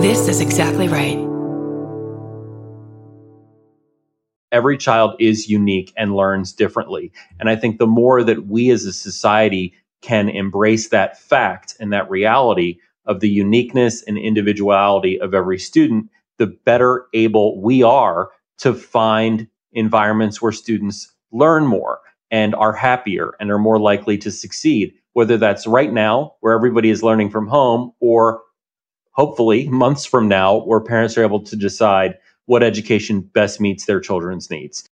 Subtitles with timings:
[0.00, 1.18] This is exactly right.
[4.50, 7.12] Every child is unique and learns differently.
[7.38, 11.92] And I think the more that we as a society can embrace that fact and
[11.92, 16.08] that reality of the uniqueness and individuality of every student,
[16.38, 18.30] the better able we are
[18.60, 24.30] to find environments where students learn more and are happier and are more likely to
[24.30, 28.40] succeed, whether that's right now, where everybody is learning from home, or
[29.12, 34.00] hopefully months from now, where parents are able to decide what education best meets their
[34.00, 34.88] children's needs.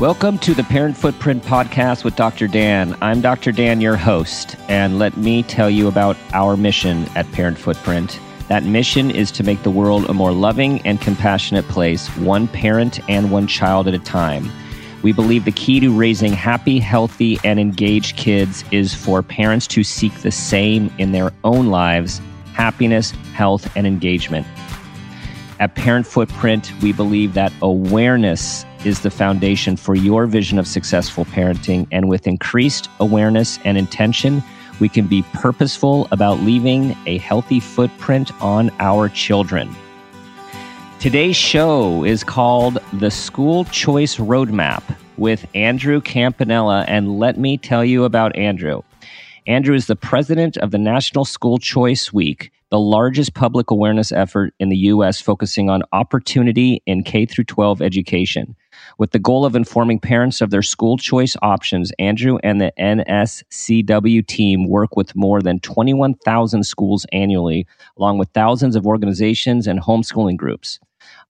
[0.00, 2.48] Welcome to the Parent Footprint Podcast with Dr.
[2.48, 2.96] Dan.
[3.02, 3.52] I'm Dr.
[3.52, 8.18] Dan, your host, and let me tell you about our mission at Parent Footprint.
[8.48, 12.98] That mission is to make the world a more loving and compassionate place, one parent
[13.10, 14.50] and one child at a time.
[15.02, 19.84] We believe the key to raising happy, healthy, and engaged kids is for parents to
[19.84, 22.22] seek the same in their own lives
[22.54, 24.46] happiness, health, and engagement.
[25.58, 31.24] At Parent Footprint, we believe that awareness is the foundation for your vision of successful
[31.26, 31.86] parenting.
[31.90, 34.42] And with increased awareness and intention,
[34.80, 39.74] we can be purposeful about leaving a healthy footprint on our children.
[40.98, 44.82] Today's show is called The School Choice Roadmap
[45.16, 46.84] with Andrew Campanella.
[46.88, 48.82] And let me tell you about Andrew.
[49.46, 54.54] Andrew is the president of the National School Choice Week, the largest public awareness effort
[54.60, 55.20] in the U.S.
[55.20, 58.54] focusing on opportunity in K 12 education.
[58.98, 64.26] With the goal of informing parents of their school choice options, Andrew and the NSCW
[64.26, 67.66] team work with more than 21,000 schools annually,
[67.98, 70.78] along with thousands of organizations and homeschooling groups.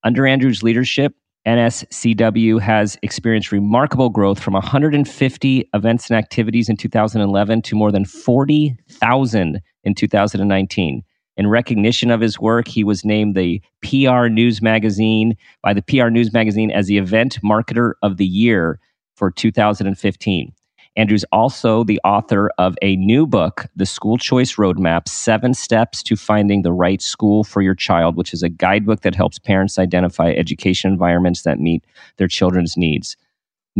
[0.05, 1.15] Under Andrew's leadership,
[1.47, 8.05] NSCW has experienced remarkable growth from 150 events and activities in 2011 to more than
[8.05, 11.03] 40,000 in 2019.
[11.41, 16.11] In recognition of his work, he was named the PR News Magazine by the PR
[16.11, 18.79] News Magazine as the Event Marketer of the Year
[19.17, 20.53] for 2015.
[20.97, 26.15] Andrew's also the author of a new book, The School Choice Roadmap Seven Steps to
[26.15, 30.33] Finding the Right School for Your Child, which is a guidebook that helps parents identify
[30.33, 31.87] education environments that meet
[32.19, 33.17] their children's needs.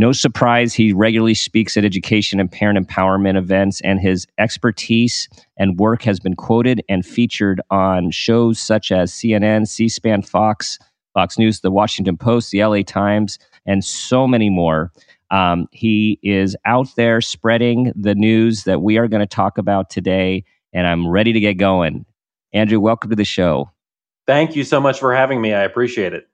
[0.01, 5.77] No surprise, he regularly speaks at education and parent empowerment events, and his expertise and
[5.77, 10.79] work has been quoted and featured on shows such as CNN, C SPAN, Fox,
[11.13, 14.91] Fox News, The Washington Post, the LA Times, and so many more.
[15.29, 19.91] Um, he is out there spreading the news that we are going to talk about
[19.91, 22.07] today, and I'm ready to get going.
[22.53, 23.69] Andrew, welcome to the show.
[24.25, 25.53] Thank you so much for having me.
[25.53, 26.27] I appreciate it.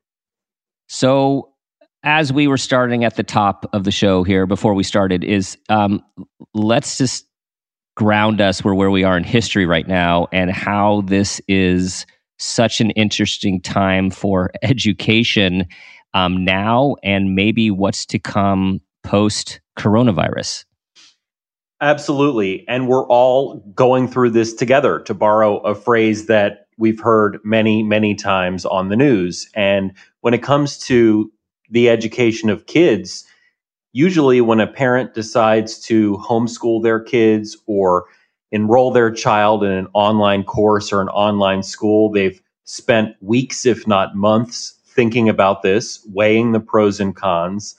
[0.87, 1.49] So,
[2.03, 5.57] as we were starting at the top of the show here before we started is
[5.69, 6.01] um,
[6.53, 7.27] let's just
[7.95, 12.05] ground us where where we are in history right now and how this is
[12.37, 15.65] such an interesting time for education
[16.13, 20.65] um, now and maybe what's to come post coronavirus
[21.81, 22.65] absolutely.
[22.67, 27.83] And we're all going through this together to borrow a phrase that we've heard many
[27.83, 29.49] many times on the news.
[29.55, 31.31] And when it comes to
[31.69, 33.25] the education of kids,
[33.93, 38.05] usually when a parent decides to homeschool their kids or
[38.51, 43.87] enroll their child in an online course or an online school, they've spent weeks, if
[43.87, 47.75] not months, thinking about this, weighing the pros and cons,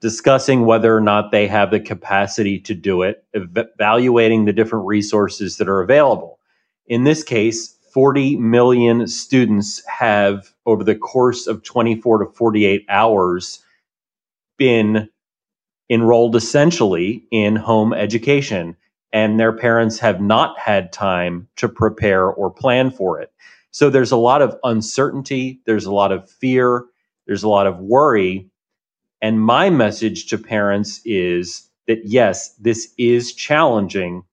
[0.00, 5.56] discussing whether or not they have the capacity to do it, evaluating the different resources
[5.56, 6.38] that are available.
[6.86, 13.64] In this case, 40 million students have, over the course of 24 to 48 hours,
[14.58, 15.08] been
[15.88, 18.76] enrolled essentially in home education,
[19.14, 23.32] and their parents have not had time to prepare or plan for it.
[23.70, 26.84] So there's a lot of uncertainty, there's a lot of fear,
[27.26, 28.50] there's a lot of worry.
[29.22, 34.24] And my message to parents is that yes, this is challenging,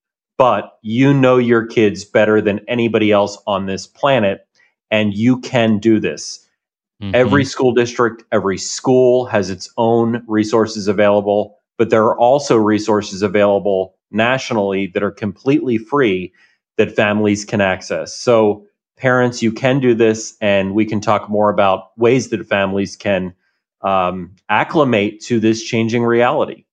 [0.43, 4.45] but you know your kids better than anybody else on this planet,
[4.91, 6.45] and you can do this.
[7.01, 7.15] Mm-hmm.
[7.15, 13.21] Every school district, every school has its own resources available, but there are also resources
[13.21, 16.33] available nationally that are completely free
[16.75, 18.13] that families can access.
[18.13, 18.65] So,
[18.97, 23.33] parents, you can do this, and we can talk more about ways that families can
[23.79, 26.65] um, acclimate to this changing reality.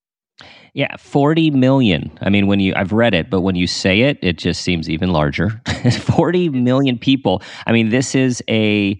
[0.73, 2.17] Yeah, 40 million.
[2.21, 4.89] I mean, when you, I've read it, but when you say it, it just seems
[4.89, 5.61] even larger.
[6.01, 7.41] 40 million people.
[7.67, 8.97] I mean, this is a,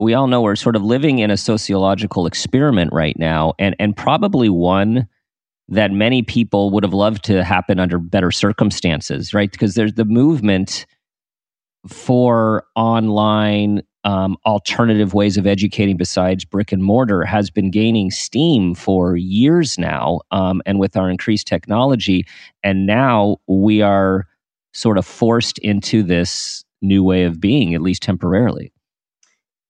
[0.00, 3.96] we all know we're sort of living in a sociological experiment right now, and, and
[3.96, 5.06] probably one
[5.68, 9.50] that many people would have loved to happen under better circumstances, right?
[9.50, 10.86] Because there's the movement
[11.86, 18.72] for online um, alternative ways of educating besides brick and mortar has been gaining steam
[18.72, 20.20] for years now.
[20.30, 22.24] Um, and with our increased technology,
[22.62, 24.28] and now we are
[24.72, 28.72] sort of forced into this new way of being, at least temporarily.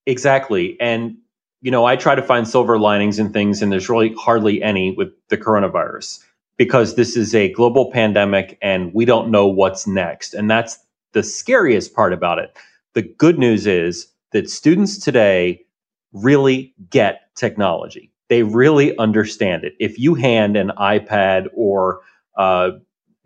[0.04, 0.76] Exactly.
[0.80, 1.16] And,
[1.62, 4.92] you know, I try to find silver linings in things, and there's really hardly any
[4.92, 6.22] with the coronavirus
[6.58, 10.34] because this is a global pandemic and we don't know what's next.
[10.34, 10.78] And that's
[11.12, 12.54] the scariest part about it.
[12.92, 15.64] The good news is that students today
[16.12, 18.12] really get technology.
[18.28, 19.74] They really understand it.
[19.80, 22.00] If you hand an iPad or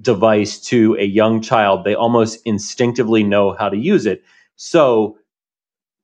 [0.01, 4.23] device to a young child, they almost instinctively know how to use it.
[4.55, 5.19] So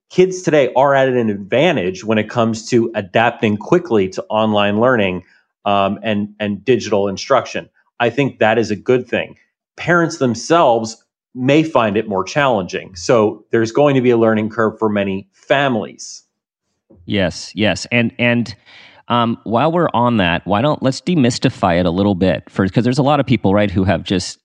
[0.09, 5.23] kids today are at an advantage when it comes to adapting quickly to online learning
[5.63, 7.69] um, and and digital instruction.
[8.01, 9.37] I think that is a good thing.
[9.77, 11.01] Parents themselves
[11.37, 12.95] may find it more challenging.
[12.95, 16.23] So there's going to be a learning curve for many families.
[17.05, 18.53] Yes, yes, and and
[19.07, 22.73] um, while we're on that, why don't let's demystify it a little bit first?
[22.73, 24.39] because there's a lot of people right who have just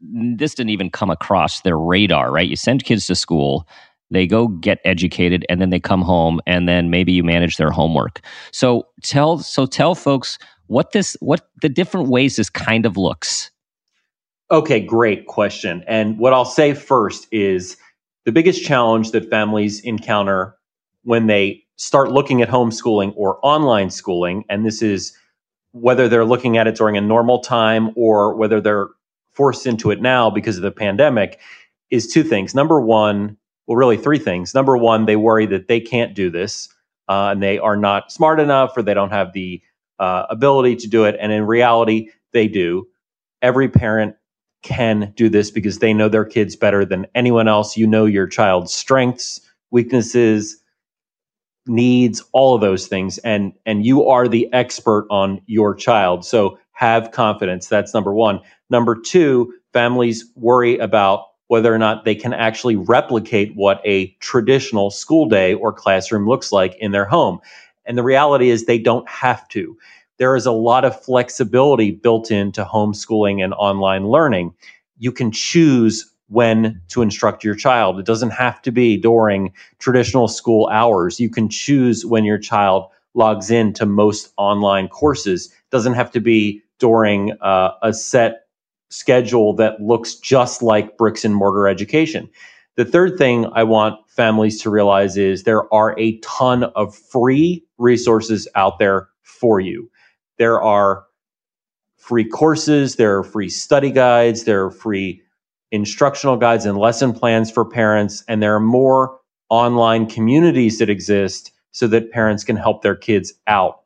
[0.00, 2.32] this didn't even come across their radar.
[2.32, 3.68] Right, you send kids to school.
[4.10, 7.70] They go get educated and then they come home and then maybe you manage their
[7.70, 8.20] homework.
[8.52, 13.50] So tell so tell folks what this what the different ways this kind of looks
[14.50, 15.84] Okay, great question.
[15.86, 17.76] And what I'll say first is
[18.24, 20.56] the biggest challenge that families encounter
[21.02, 25.12] when they start looking at homeschooling or online schooling, and this is
[25.72, 28.88] whether they're looking at it during a normal time or whether they're
[29.32, 31.38] forced into it now because of the pandemic,
[31.90, 32.54] is two things.
[32.54, 33.36] Number one,
[33.66, 34.54] well, really three things.
[34.54, 36.68] Number one, they worry that they can't do this
[37.08, 39.60] uh, and they are not smart enough or they don't have the
[39.98, 41.16] uh, ability to do it.
[41.20, 42.88] And in reality, they do.
[43.42, 44.16] Every parent
[44.62, 47.76] can do this because they know their kids better than anyone else.
[47.76, 49.40] You know your child's strengths,
[49.70, 50.60] weaknesses,
[51.66, 56.24] needs, all of those things and and you are the expert on your child.
[56.24, 57.68] So have confidence.
[57.68, 58.40] That's number 1.
[58.70, 64.90] Number 2, families worry about whether or not they can actually replicate what a traditional
[64.90, 67.40] school day or classroom looks like in their home.
[67.84, 69.76] And the reality is they don't have to
[70.18, 74.54] there is a lot of flexibility built into homeschooling and online learning.
[74.98, 77.98] You can choose when to instruct your child.
[77.98, 81.18] It doesn't have to be during traditional school hours.
[81.18, 85.46] You can choose when your child logs in to most online courses.
[85.46, 88.46] It doesn't have to be during uh, a set
[88.90, 92.28] schedule that looks just like bricks and mortar education.
[92.76, 97.64] The third thing I want families to realize is there are a ton of free
[97.78, 99.90] resources out there for you.
[100.38, 101.04] There are
[101.96, 105.22] free courses, there are free study guides, there are free
[105.70, 109.18] instructional guides and lesson plans for parents, and there are more
[109.50, 113.80] online communities that exist so that parents can help their kids out.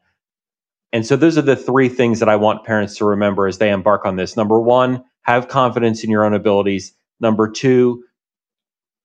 [0.93, 3.71] And so those are the three things that I want parents to remember as they
[3.71, 4.37] embark on this.
[4.37, 6.93] Number one, have confidence in your own abilities.
[7.21, 8.05] Number two,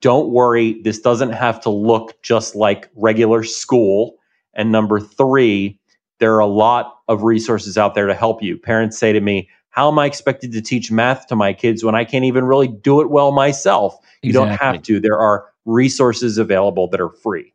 [0.02, 4.18] don't worry, this doesn't have to look just like regular school.
[4.54, 5.80] And number three,
[6.20, 8.58] there are a lot of resources out there to help you.
[8.58, 11.96] Parents say to me, How am I expected to teach math to my kids when
[11.96, 13.98] I can't even really do it well myself?
[14.22, 14.50] You exactly.
[14.50, 15.00] don't have to.
[15.00, 17.54] There are resources available that are free.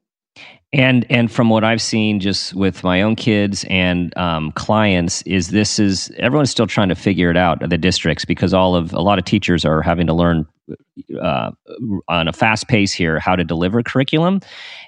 [0.74, 5.48] And and from what I've seen, just with my own kids and um, clients, is
[5.48, 9.00] this is everyone's still trying to figure it out the districts because all of a
[9.02, 10.46] lot of teachers are having to learn
[11.20, 11.50] uh,
[12.08, 14.40] on a fast pace here how to deliver curriculum,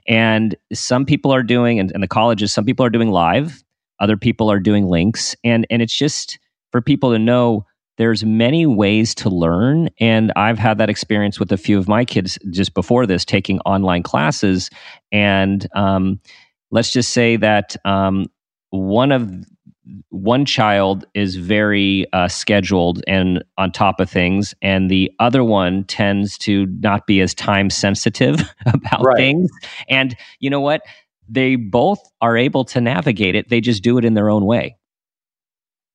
[0.06, 3.63] and some people are doing and, and the colleges, some people are doing live,
[4.04, 5.34] other people are doing links.
[5.42, 6.38] And and it's just
[6.70, 7.64] for people to know
[7.96, 9.88] there's many ways to learn.
[9.99, 13.61] And i've had that experience with a few of my kids just before this taking
[13.61, 14.68] online classes.
[15.11, 16.20] And um,
[16.70, 18.26] let's just say that um,
[18.70, 19.32] one of
[20.11, 25.84] one child is very uh, scheduled and on top of things and the other one
[25.84, 29.16] tends to not be as time sensitive about right.
[29.16, 29.50] things.
[29.88, 30.82] And you know what
[31.28, 33.48] they both are able to navigate it.
[33.48, 34.76] They just do it in their own way.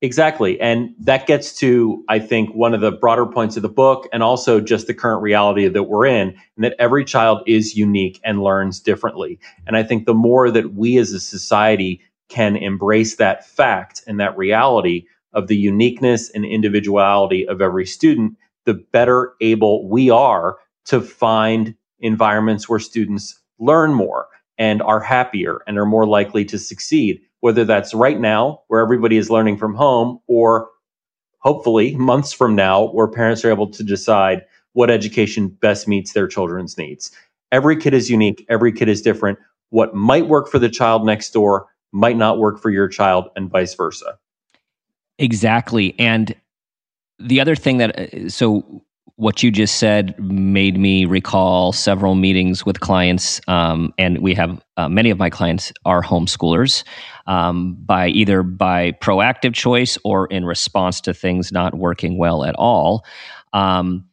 [0.02, 0.60] Exactly.
[0.62, 4.24] And that gets to, I think, one of the broader points of the book and
[4.24, 8.42] also just the current reality that we're in, and that every child is unique and
[8.42, 9.40] learns differently.
[9.68, 14.20] And I think the more that we as a society can embrace that fact and
[14.20, 20.58] that reality, of the uniqueness and individuality of every student, the better able we are
[20.86, 24.28] to find environments where students learn more
[24.60, 29.18] and are happier and are more likely to succeed, whether that's right now, where everybody
[29.18, 30.70] is learning from home, or
[31.40, 36.28] hopefully months from now, where parents are able to decide what education best meets their
[36.28, 37.12] children's needs.
[37.52, 39.40] Every kid is unique, every kid is different.
[39.70, 43.50] What might work for the child next door might not work for your child, and
[43.50, 44.20] vice versa.
[45.18, 45.96] Exactly.
[45.98, 46.36] And
[47.18, 48.84] the other thing that, uh, so
[49.20, 54.64] what you just said made me recall several meetings with clients, um, and we have
[54.78, 56.86] uh, many of my clients are homeschoolers
[57.28, 62.56] um, by either by proactive choice or in response to things not working well at
[62.56, 63.04] all.
[63.52, 64.06] Um,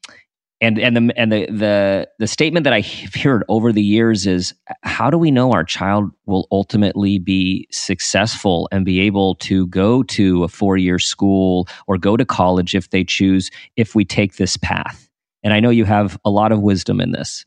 [0.61, 4.55] and and the and the the the statement that I've heard over the years is
[4.83, 10.03] how do we know our child will ultimately be successful and be able to go
[10.05, 14.37] to a four year school or go to college if they choose if we take
[14.37, 15.09] this path?
[15.43, 17.45] And I know you have a lot of wisdom in this.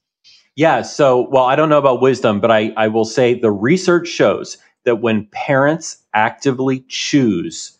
[0.55, 0.81] Yeah.
[0.81, 4.57] So, well, I don't know about wisdom, but I, I will say the research shows
[4.85, 7.77] that when parents actively choose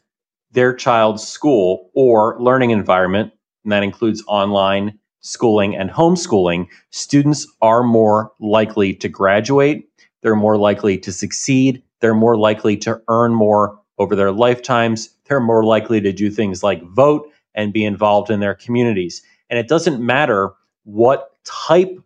[0.52, 3.34] their child's school or learning environment,
[3.64, 9.90] and that includes online schooling and homeschooling, students are more likely to graduate.
[10.22, 11.82] They're more likely to succeed.
[12.00, 15.10] They're more likely to earn more over their lifetimes.
[15.26, 19.22] They're more likely to do things like vote and be involved in their communities.
[19.50, 20.52] And it doesn't matter
[20.84, 21.98] what type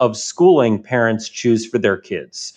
[0.00, 2.54] of schooling parents choose for their kids.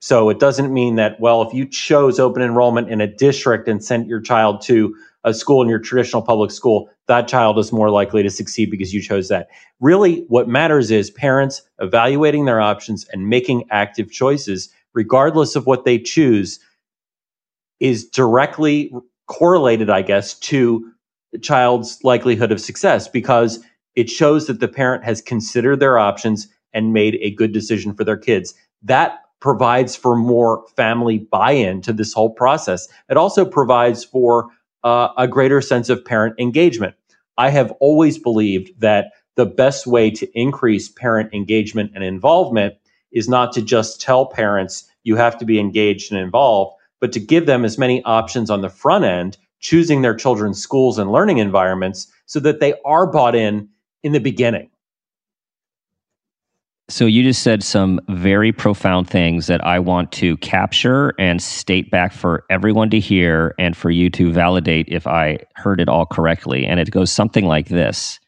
[0.00, 3.84] So it doesn't mean that, well, if you chose open enrollment in a district and
[3.84, 7.90] sent your child to a school in your traditional public school, that child is more
[7.90, 9.48] likely to succeed because you chose that.
[9.80, 15.84] Really, what matters is parents evaluating their options and making active choices, regardless of what
[15.84, 16.60] they choose,
[17.80, 18.92] is directly
[19.26, 20.88] correlated, I guess, to
[21.32, 23.58] the child's likelihood of success because
[23.96, 28.04] it shows that the parent has considered their options and made a good decision for
[28.04, 28.54] their kids.
[28.82, 32.86] That provides for more family buy in to this whole process.
[33.08, 34.50] It also provides for
[34.84, 36.94] uh, a greater sense of parent engagement.
[37.40, 42.74] I have always believed that the best way to increase parent engagement and involvement
[43.12, 47.18] is not to just tell parents you have to be engaged and involved, but to
[47.18, 51.38] give them as many options on the front end, choosing their children's schools and learning
[51.38, 53.70] environments so that they are bought in
[54.02, 54.68] in the beginning.
[56.90, 61.88] So you just said some very profound things that I want to capture and state
[61.88, 66.04] back for everyone to hear and for you to validate if I heard it all
[66.04, 66.66] correctly.
[66.66, 68.18] And it goes something like this.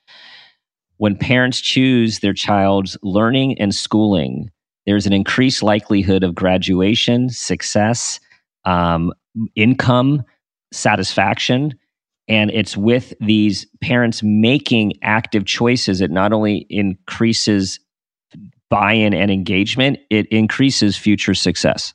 [0.98, 4.48] When parents choose their child's learning and schooling,
[4.86, 8.20] there's an increased likelihood of graduation, success,
[8.64, 9.12] um,
[9.56, 10.22] income,
[10.72, 11.74] satisfaction.
[12.28, 17.80] And it's with these parents making active choices it not only increases
[18.72, 21.92] buy in and engagement, it increases future success.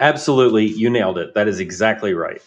[0.00, 0.66] Absolutely.
[0.66, 1.34] You nailed it.
[1.34, 2.42] That is exactly right.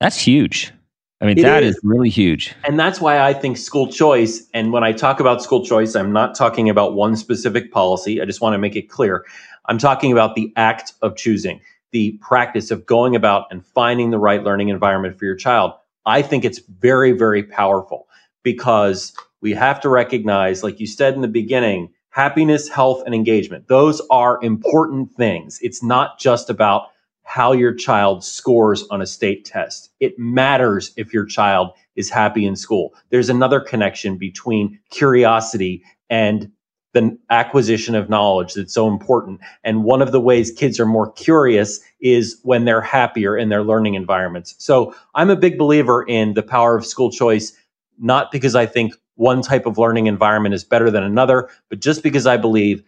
[0.00, 0.72] That's huge.
[1.20, 1.76] I mean, it that is.
[1.76, 2.52] is really huge.
[2.64, 6.12] And that's why I think school choice, and when I talk about school choice, I'm
[6.12, 8.20] not talking about one specific policy.
[8.20, 9.24] I just want to make it clear.
[9.66, 11.60] I'm talking about the act of choosing,
[11.92, 15.74] the practice of going about and finding the right learning environment for your child.
[16.06, 18.08] I think it's very, very powerful
[18.42, 23.68] because we have to recognize, like you said in the beginning, happiness, health, and engagement.
[23.68, 25.60] Those are important things.
[25.62, 26.88] It's not just about
[27.22, 29.92] how your child scores on a state test.
[30.00, 32.92] It matters if your child is happy in school.
[33.10, 36.50] There's another connection between curiosity and
[36.92, 39.38] the acquisition of knowledge that's so important.
[39.62, 43.62] And one of the ways kids are more curious is when they're happier in their
[43.62, 44.56] learning environments.
[44.58, 47.52] So I'm a big believer in the power of school choice,
[47.96, 52.04] not because I think one type of learning environment is better than another, but just
[52.04, 52.84] because I believe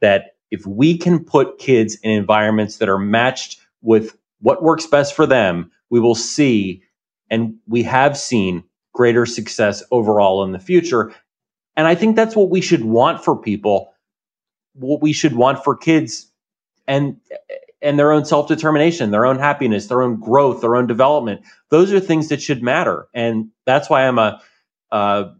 [0.00, 5.14] that if we can put kids in environments that are matched with what works best
[5.14, 6.82] for them, we will see
[7.30, 11.12] and we have seen greater success overall in the future.
[11.76, 13.94] And I think that's what we should want for people,
[14.74, 16.26] what we should want for kids
[16.88, 17.18] and
[17.80, 21.42] and their own self-determination, their own happiness, their own growth, their own development.
[21.70, 23.06] Those are things that should matter.
[23.14, 24.42] And that's why I'm a
[24.90, 25.32] uh,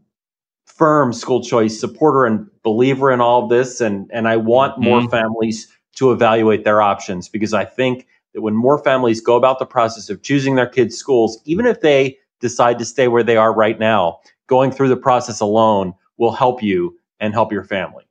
[0.78, 3.80] firm school choice supporter and believer in all of this.
[3.80, 4.84] And, and I want mm-hmm.
[4.84, 9.58] more families to evaluate their options because I think that when more families go about
[9.58, 13.36] the process of choosing their kids' schools, even if they decide to stay where they
[13.36, 18.07] are right now, going through the process alone will help you and help your family.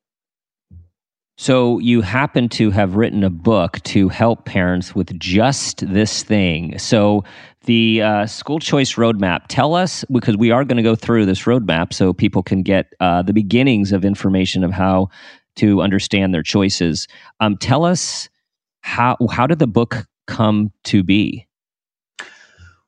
[1.40, 6.80] So, you happen to have written a book to help parents with just this thing.
[6.80, 7.24] So,
[7.66, 11.44] the uh, school choice roadmap, tell us, because we are going to go through this
[11.44, 15.10] roadmap so people can get uh, the beginnings of information of how
[15.58, 17.08] to understand their choices.
[17.40, 18.30] Um, tell us
[18.82, 21.46] how, how did the book come to be?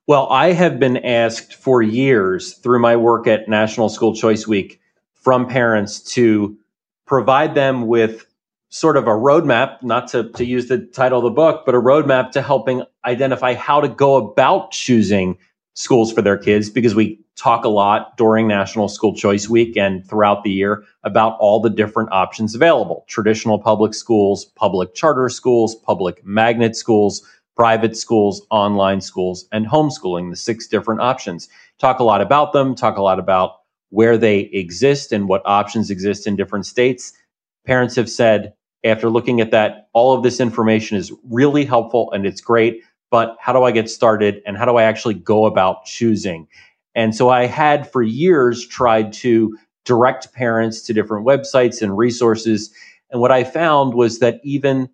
[0.07, 4.79] Well, I have been asked for years through my work at National School Choice Week
[5.13, 6.57] from parents to
[7.05, 8.25] provide them with
[8.69, 11.81] sort of a roadmap, not to, to use the title of the book, but a
[11.81, 15.37] roadmap to helping identify how to go about choosing
[15.73, 20.07] schools for their kids because we talk a lot during National School Choice Week and
[20.07, 25.75] throughout the year about all the different options available traditional public schools, public charter schools,
[25.75, 31.47] public magnet schools, private schools, online schools, and homeschooling, the six different options.
[31.79, 35.89] Talk a lot about them, talk a lot about where they exist and what options
[35.89, 37.13] exist in different states.
[37.65, 42.25] Parents have said, after looking at that, all of this information is really helpful and
[42.25, 42.81] it's great.
[43.11, 46.47] But how do I get started and how do I actually go about choosing?
[46.95, 52.71] And so I had for years tried to direct parents to different websites and resources.
[53.09, 54.89] And what I found was that even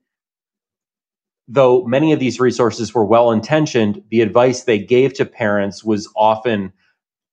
[1.47, 6.09] though many of these resources were well intentioned, the advice they gave to parents was
[6.15, 6.73] often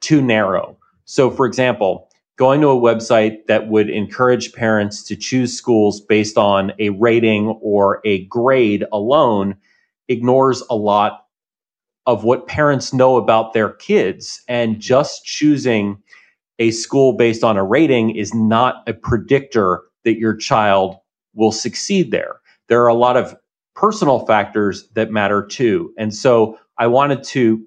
[0.00, 0.76] too narrow.
[1.04, 6.38] So, for example, going to a website that would encourage parents to choose schools based
[6.38, 9.56] on a rating or a grade alone
[10.08, 11.26] ignores a lot
[12.06, 14.42] of what parents know about their kids.
[14.48, 16.02] And just choosing
[16.58, 20.96] a school based on a rating is not a predictor that your child
[21.34, 22.40] will succeed there.
[22.68, 23.36] There are a lot of
[23.74, 25.92] personal factors that matter too.
[25.96, 27.64] And so I wanted to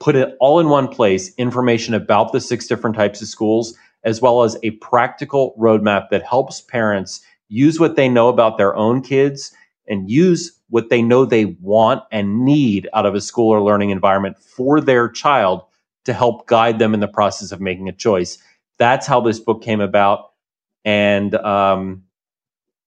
[0.00, 4.20] put it all in one place information about the six different types of schools, as
[4.20, 9.00] well as a practical roadmap that helps parents use what they know about their own
[9.02, 9.52] kids
[9.88, 13.90] and use what they know they want and need out of a school or learning
[13.90, 15.62] environment for their child
[16.04, 18.38] to help guide them in the process of making a choice.
[18.78, 20.32] That's how this book came about.
[20.84, 22.04] And um,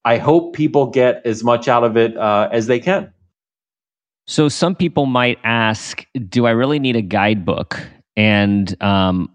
[0.05, 3.13] I hope people get as much out of it uh, as they can.
[4.31, 7.85] So some people might ask, do I really need a guidebook?
[8.15, 9.29] And um,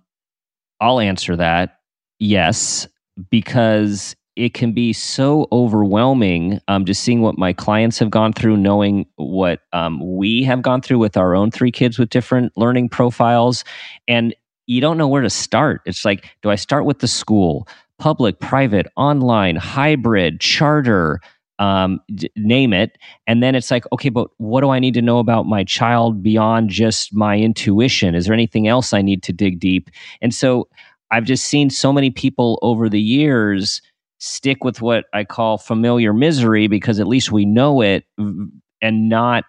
[0.80, 1.80] I'll answer that
[2.18, 2.88] yes,
[3.30, 8.56] because it can be so overwhelming um, just seeing what my clients have gone through,
[8.56, 12.88] knowing what um, we have gone through with our own three kids with different learning
[12.88, 13.64] profiles.
[14.08, 15.82] And you don't know where to start.
[15.84, 17.68] It's like, do I start with the school?
[17.98, 21.20] public, private, online, hybrid, charter,
[21.58, 22.98] um, d- name it.
[23.26, 26.22] And then it's like, okay, but what do I need to know about my child
[26.22, 28.14] beyond just my intuition?
[28.14, 29.90] Is there anything else I need to dig deep?
[30.20, 30.68] And so
[31.10, 33.80] I've just seen so many people over the years
[34.18, 39.44] stick with what I call familiar misery because at least we know it and not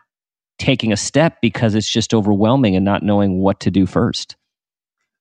[0.60, 4.36] taking a step because it's just overwhelming and not knowing what to do first.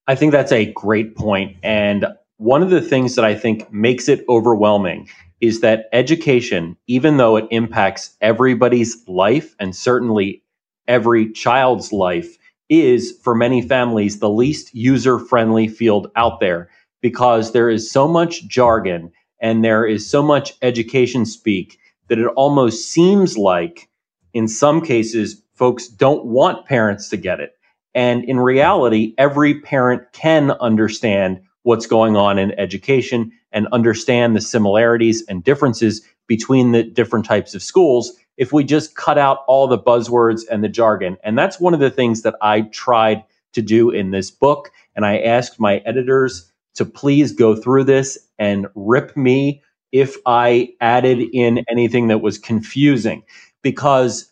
[0.07, 1.57] I think that's a great point.
[1.63, 2.07] And
[2.39, 5.09] one of the things that I think makes it overwhelming
[5.41, 10.43] is that education, even though it impacts everybody's life and certainly
[10.89, 12.37] every child's life,
[12.69, 16.69] is for many families the least user friendly field out there
[17.01, 22.27] because there is so much jargon and there is so much education speak that it
[22.37, 23.89] almost seems like,
[24.33, 27.53] in some cases, folks don't want parents to get it.
[27.95, 34.41] And in reality, every parent can understand what's going on in education and understand the
[34.41, 39.67] similarities and differences between the different types of schools if we just cut out all
[39.67, 41.17] the buzzwords and the jargon.
[41.25, 43.25] And that's one of the things that I tried
[43.55, 44.71] to do in this book.
[44.95, 50.69] And I asked my editors to please go through this and rip me if I
[50.81, 53.25] added in anything that was confusing
[53.63, 54.31] because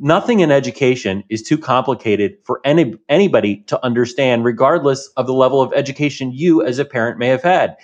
[0.00, 5.60] nothing in education is too complicated for any anybody to understand regardless of the level
[5.60, 7.76] of education you as a parent may have had.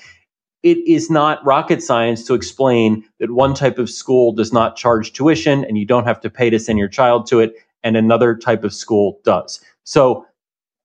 [0.63, 5.13] It is not rocket science to explain that one type of school does not charge
[5.13, 8.37] tuition and you don't have to pay to send your child to it and another
[8.37, 9.61] type of school does.
[9.85, 10.27] So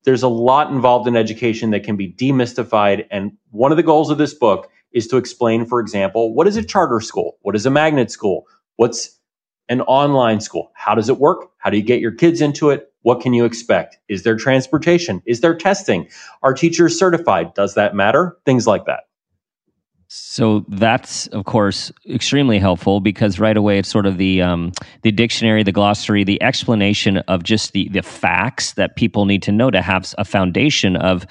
[0.05, 4.09] there's a lot involved in education that can be demystified and one of the goals
[4.09, 7.37] of this book is to explain for example what is a charter school?
[7.41, 8.45] What is a magnet school?
[8.77, 9.19] What's
[9.69, 10.71] an online school.
[10.73, 11.49] How does it work?
[11.57, 12.91] How do you get your kids into it?
[13.01, 13.97] What can you expect?
[14.09, 15.21] Is there transportation?
[15.25, 16.09] Is there testing?
[16.43, 17.53] Are teachers certified?
[17.53, 18.37] Does that matter?
[18.45, 19.01] Things like that.
[20.07, 25.11] So that's of course extremely helpful because right away it's sort of the um, the
[25.11, 29.71] dictionary, the glossary, the explanation of just the the facts that people need to know
[29.71, 31.25] to have a foundation of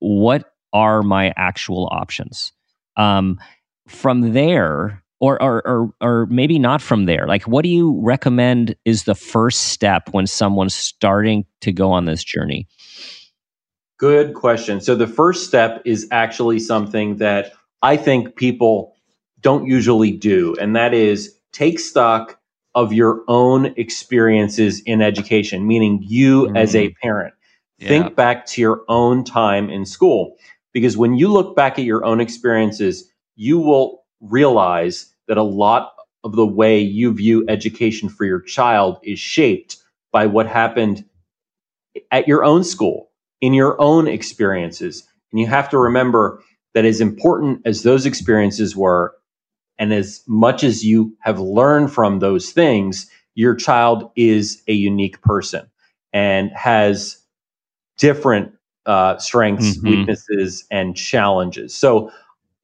[0.00, 2.52] what are my actual options.
[2.96, 3.38] Um,
[3.86, 8.74] from there, or, or or or maybe not from there like what do you recommend
[8.84, 12.66] is the first step when someone's starting to go on this journey
[13.98, 18.94] good question so the first step is actually something that i think people
[19.40, 22.38] don't usually do and that is take stock
[22.74, 26.56] of your own experiences in education meaning you mm-hmm.
[26.56, 27.32] as a parent
[27.78, 27.86] yeah.
[27.86, 30.36] think back to your own time in school
[30.72, 35.92] because when you look back at your own experiences you will realize that a lot
[36.24, 39.76] of the way you view education for your child is shaped
[40.12, 41.04] by what happened
[42.10, 45.06] at your own school, in your own experiences.
[45.30, 46.42] And you have to remember
[46.74, 49.14] that as important as those experiences were,
[49.78, 55.20] and as much as you have learned from those things, your child is a unique
[55.22, 55.68] person
[56.12, 57.18] and has
[57.98, 58.52] different
[58.86, 59.88] uh, strengths, mm-hmm.
[59.88, 61.74] weaknesses, and challenges.
[61.74, 62.10] So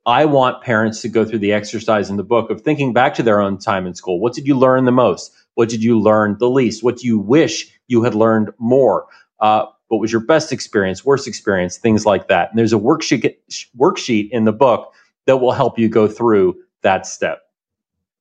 [0.08, 3.22] I want parents to go through the exercise in the book of thinking back to
[3.22, 4.20] their own time in school.
[4.20, 5.36] What did you learn the most?
[5.52, 6.82] What did you learn the least?
[6.82, 9.06] What do you wish you had learned more?
[9.38, 12.48] Uh, what was your best experience, worst experience, things like that.
[12.48, 13.34] And there's a worksheet
[13.78, 14.94] worksheet in the book
[15.26, 17.42] that will help you go through that step.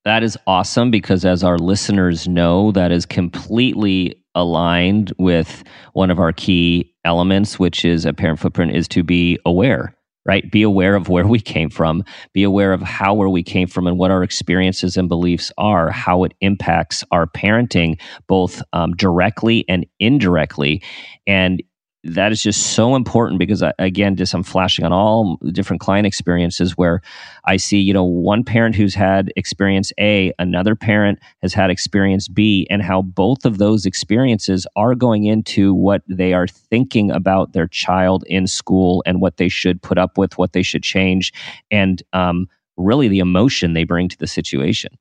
[0.04, 6.20] That is awesome because, as our listeners know, that is completely aligned with one of
[6.20, 9.97] our key elements, which is a parent footprint, is to be aware
[10.28, 10.52] right?
[10.52, 13.88] Be aware of where we came from, be aware of how where we came from
[13.88, 19.66] and what our experiences and beliefs are, how it impacts our parenting, both um, directly
[19.68, 20.84] and indirectly.
[21.26, 21.64] And
[22.08, 26.78] that is just so important because again just i'm flashing on all different client experiences
[26.78, 27.02] where
[27.46, 32.28] i see you know one parent who's had experience a another parent has had experience
[32.28, 37.54] b and how both of those experiences are going into what they are thinking about
[37.54, 41.34] their child in school and what they should put up with what they should change
[41.72, 44.98] and um, really the emotion they bring to the situation.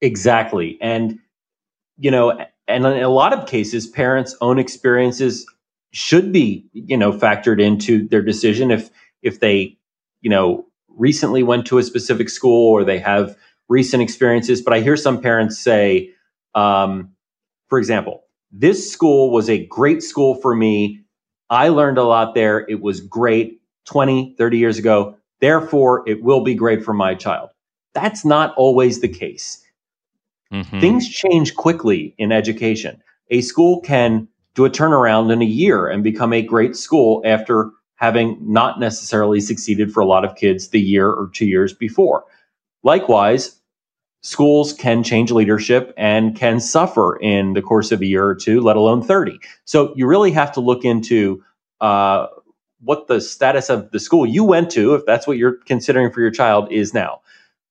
[0.00, 0.78] Exactly.
[0.80, 1.18] And
[1.98, 5.44] you know and in a lot of cases parents own experiences
[5.90, 8.70] should be you know factored into their decision.
[8.70, 8.90] If
[9.22, 9.76] if they
[10.20, 13.36] you know recently went to a specific school or they have
[13.68, 16.10] recent experiences but i hear some parents say
[16.56, 17.10] um,
[17.68, 21.02] for example this school was a great school for me.
[21.50, 22.64] I learned a lot there.
[22.68, 25.16] It was great 20 30 years ago.
[25.40, 27.50] Therefore it will be great for my child.
[27.94, 29.64] That's not always the case.
[30.50, 30.80] Mm-hmm.
[30.80, 33.02] things change quickly in education.
[33.30, 37.70] A school can do a turnaround in a year and become a great school after
[37.94, 42.24] having not necessarily succeeded for a lot of kids the year or two years before.
[42.82, 43.60] Likewise,
[44.22, 48.60] schools can change leadership and can suffer in the course of a year or two,
[48.60, 49.38] let alone 30.
[49.64, 51.40] So you really have to look into
[51.80, 52.26] uh,
[52.80, 56.20] what the status of the school you went to, if that's what you're considering for
[56.20, 57.20] your child, is now.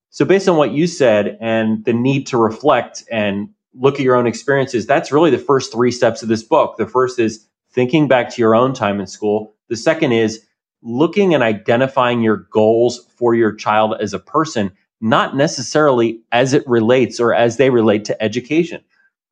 [0.10, 4.16] So, based on what you said and the need to reflect and look at your
[4.16, 6.78] own experiences, that's really the first three steps of this book.
[6.78, 9.56] The first is thinking back to your own time in school.
[9.70, 10.44] The second is
[10.82, 16.68] looking and identifying your goals for your child as a person, not necessarily as it
[16.68, 18.84] relates or as they relate to education.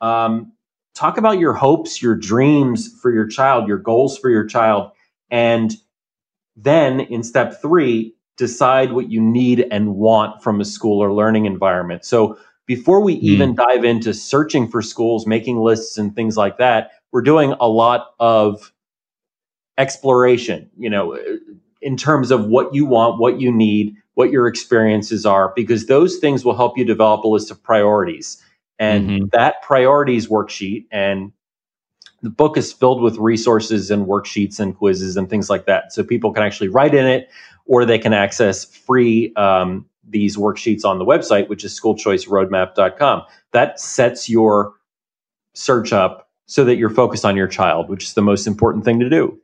[0.02, 0.52] Um,
[0.95, 4.91] talk about your hopes, your dreams for your child, your goals for your child.
[5.30, 5.74] And
[6.56, 11.45] then in step three, decide what you need and want from a school or learning
[11.45, 12.06] environment.
[12.06, 13.23] So before we mm.
[13.23, 17.67] even dive into searching for schools, making lists and things like that, we're doing a
[17.67, 18.71] lot of
[19.78, 21.17] exploration, you know,
[21.82, 26.17] in terms of what you want, what you need, what your experiences are, because those
[26.17, 28.41] things will help you develop a list of priorities.
[28.80, 29.25] And mm-hmm.
[29.32, 31.32] that priorities worksheet and
[32.21, 35.93] the book is filled with resources and worksheets and quizzes and things like that.
[35.93, 37.30] So people can actually write in it
[37.65, 43.24] or they can access free um, these worksheets on the website, which is schoolchoiceroadmap.com.
[43.52, 44.74] That sets your
[45.54, 49.00] search up so that you're focused on your child, which is the most important thing
[49.00, 49.39] to do.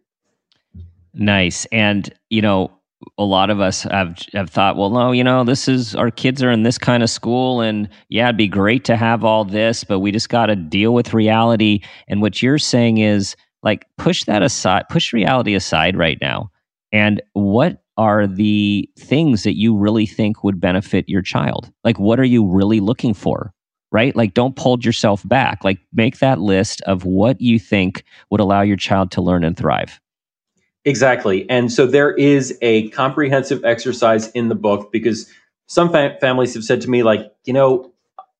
[1.14, 1.66] Nice.
[1.72, 2.72] And, you know,
[3.18, 6.44] a lot of us have have thought, well, no, you know, this is our kids
[6.44, 9.84] are in this kind of school, and yeah, it'd be great to have all this,
[9.84, 11.82] but we just got to deal with reality.
[12.08, 16.52] And what you're saying is like push that aside, push reality aside right now.
[16.92, 21.72] And what are the things that you really think would benefit your child?
[21.84, 23.54] Like, what are you really looking for?
[23.92, 24.16] Right?
[24.16, 25.64] Like, don't hold yourself back.
[25.64, 29.56] Like, make that list of what you think would allow your child to learn and
[29.56, 30.02] thrive.
[30.84, 31.48] Exactly.
[31.48, 35.30] And so there is a comprehensive exercise in the book because
[35.68, 37.92] some fam- families have said to me, like, you know,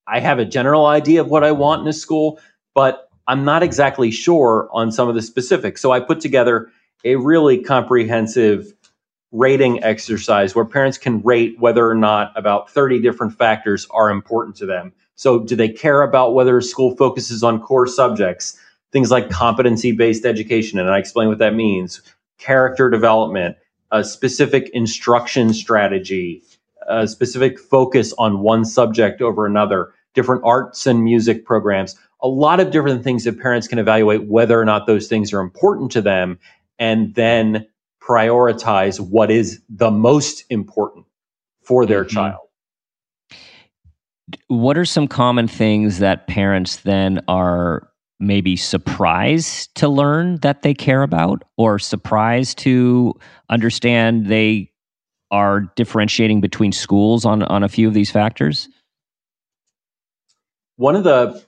[0.08, 2.40] I have a general idea of what I want in a school,
[2.74, 5.82] but I'm not exactly sure on some of the specifics.
[5.82, 6.72] So I put together
[7.06, 8.74] a really comprehensive
[9.32, 14.56] rating exercise where parents can rate whether or not about 30 different factors are important
[14.58, 14.92] to them.
[15.16, 18.58] So, do they care about whether a school focuses on core subjects,
[18.92, 20.80] things like competency based education?
[20.80, 22.02] And I explain what that means,
[22.38, 23.56] character development,
[23.92, 26.44] a specific instruction strategy,
[26.88, 32.60] a specific focus on one subject over another, different arts and music programs, a lot
[32.60, 36.02] of different things that parents can evaluate whether or not those things are important to
[36.02, 36.38] them
[36.82, 37.68] and then
[38.02, 41.06] prioritize what is the most important
[41.64, 42.16] for their mm-hmm.
[42.16, 42.48] child.
[44.48, 50.74] What are some common things that parents then are maybe surprised to learn that they
[50.74, 53.14] care about or surprised to
[53.50, 54.72] understand they
[55.32, 58.70] are differentiating between schools on, on a few of these factors?
[60.76, 61.42] One of the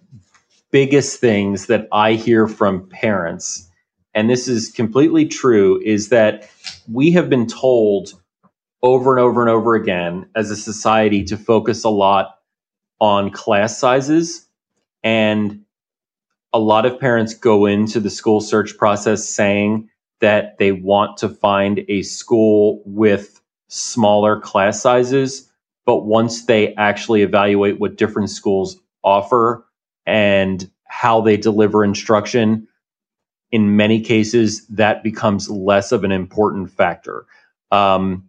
[0.72, 3.70] biggest things that I hear from parents,
[4.14, 6.50] and this is completely true, is that
[6.92, 8.14] we have been told
[8.82, 12.40] over and over and over again as a society to focus a lot
[13.00, 14.46] on class sizes
[15.04, 15.62] and
[16.54, 19.90] a lot of parents go into the school search process saying
[20.22, 25.50] that they want to find a school with smaller class sizes.
[25.86, 29.66] But once they actually evaluate what different schools offer
[30.06, 32.68] and how they deliver instruction,
[33.54, 37.28] in many cases, that becomes less of an important factor
[37.72, 38.28] um,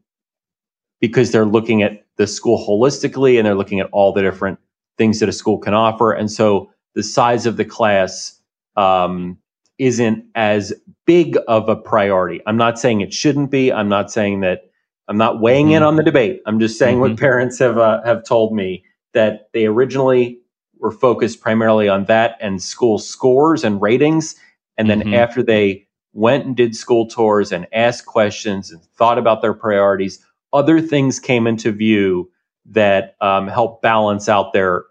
[1.01, 4.59] because they're looking at the school holistically and they're looking at all the different
[4.99, 6.13] things that a school can offer.
[6.13, 8.39] And so the size of the class
[8.77, 9.39] um,
[9.79, 10.75] isn't as
[11.07, 12.43] big of a priority.
[12.47, 13.73] I'm not saying it shouldn't be.
[13.73, 14.71] I'm not saying that.
[15.09, 15.77] I'm not weighing mm-hmm.
[15.77, 16.43] in on the debate.
[16.45, 17.13] I'm just saying mm-hmm.
[17.13, 18.85] what parents have uh, have told me
[19.15, 20.39] that they originally
[20.79, 24.35] were focused primarily on that and school scores and ratings,
[24.77, 25.15] and then mm-hmm.
[25.15, 30.25] after they went and did school tours and asked questions and thought about their priorities,
[30.53, 32.31] other things came into view
[32.67, 34.85] that um, help balance out their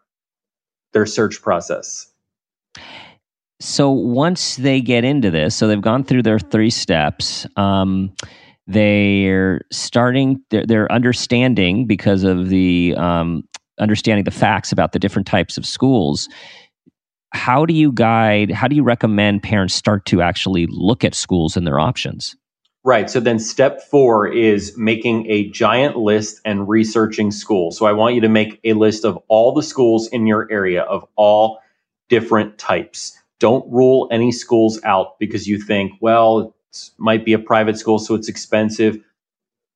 [0.92, 2.08] their search process.
[3.60, 7.48] So once they get into this, so they've gone through their three steps.
[7.56, 8.14] Um,
[8.68, 10.42] they're starting.
[10.50, 13.44] They're, they're, understanding because of the um,
[13.80, 16.30] understanding the facts about the different types of schools.
[17.34, 18.52] How do you guide?
[18.52, 22.36] How do you recommend parents start to actually look at schools and their options?
[22.86, 23.10] Right.
[23.10, 27.78] So then step four is making a giant list and researching schools.
[27.78, 30.84] So I want you to make a list of all the schools in your area
[30.84, 31.60] of all
[32.10, 33.18] different types.
[33.40, 38.00] Don't rule any schools out because you think, well, it might be a private school,
[38.00, 38.98] so it's expensive,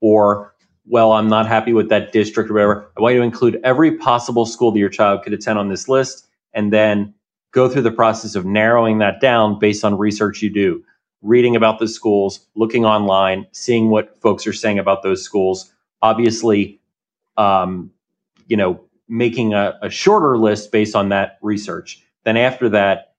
[0.02, 0.54] or,
[0.86, 2.92] well, I'm not happy with that district or whatever.
[2.98, 5.88] I want you to include every possible school that your child could attend on this
[5.88, 7.14] list and then
[7.58, 10.84] go through the process of narrowing that down based on research you do
[11.24, 15.74] reading about the schools, looking online, seeing what folks are saying about those schools.
[16.04, 16.80] Obviously,
[17.36, 17.90] um,
[18.46, 22.04] you know, making a, a shorter list based on that research.
[22.26, 23.16] Then after that,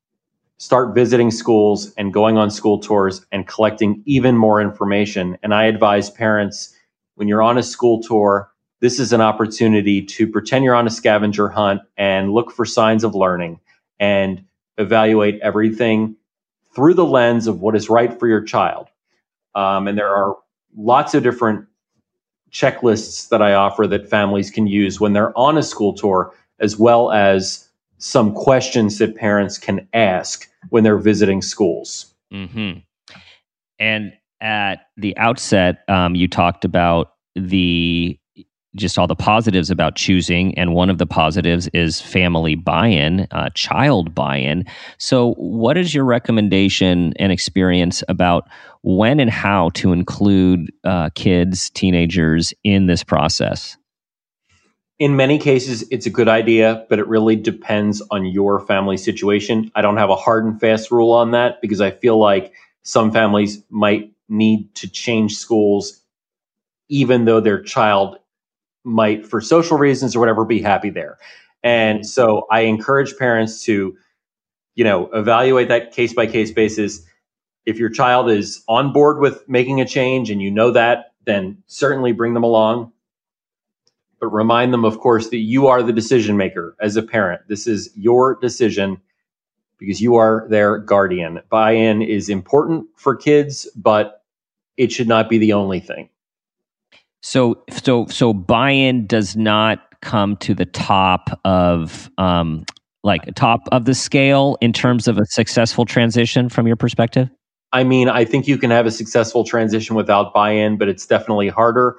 [0.59, 5.37] start visiting schools and going on school tours and collecting even more information.
[5.43, 6.77] And I advise parents
[7.17, 10.91] when you're on a school tour, this is an opportunity to pretend you're on a
[10.91, 13.59] scavenger hunt and look for signs of learning
[14.01, 14.45] and
[14.77, 16.17] evaluate everything
[16.75, 18.89] through the lens of what is right for your child.
[19.55, 20.37] Um, and there are
[20.77, 21.67] lots of different
[22.53, 26.79] checklists that I offer that families can use when they're on a school tour, as
[26.79, 32.15] well as some questions that parents can ask when they're visiting schools.
[32.33, 32.79] Mm-hmm.
[33.79, 38.19] And at the outset, um, you talked about the
[38.79, 40.57] just all the positives about choosing.
[40.57, 44.65] And one of the positives is family buy in, uh, child buy in.
[44.99, 48.49] So, what is your recommendation and experience about
[48.83, 53.77] when and how to include uh, kids, teenagers in this process?
[54.99, 59.71] In many cases, it's a good idea, but it really depends on your family situation.
[59.77, 63.13] I don't have a hard and fast rule on that because I feel like some
[63.13, 66.01] families might need to change schools
[66.89, 68.19] even though their child
[68.89, 71.19] might, for social reasons or whatever, be happy there.
[71.63, 73.97] And so I encourage parents to,
[74.75, 77.03] you know, evaluate that case by case basis.
[77.67, 81.63] If your child is on board with making a change and you know that, then
[81.67, 82.93] certainly bring them along.
[84.21, 87.43] But remind them, of course, that you are the decision maker as a parent.
[87.49, 89.01] This is your decision
[89.79, 91.41] because you are their guardian.
[91.51, 94.25] Buy in is important for kids, but
[94.77, 96.09] it should not be the only thing.
[97.23, 102.65] So so so buy-in does not come to the top of um
[103.05, 107.29] like top of the scale in terms of a successful transition from your perspective?
[107.73, 111.07] I mean, I think you can have a successful transition without buy in, but it's
[111.07, 111.97] definitely harder.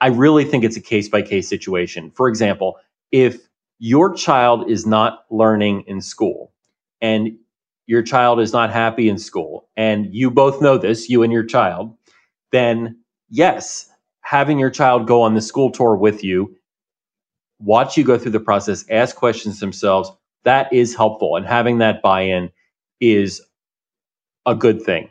[0.00, 2.10] I really think it's a case by case situation.
[2.10, 2.78] For example,
[3.12, 3.38] if
[3.78, 6.52] your child is not learning in school
[7.00, 7.36] and
[7.86, 11.44] your child is not happy in school, and you both know this, you and your
[11.44, 11.96] child,
[12.50, 12.98] then
[13.30, 13.88] yes,
[14.26, 16.52] having your child go on the school tour with you,
[17.60, 20.10] watch you go through the process, ask questions themselves,
[20.42, 21.36] that is helpful.
[21.36, 22.50] And having that buy in
[23.00, 23.40] is
[24.44, 25.08] a good thing.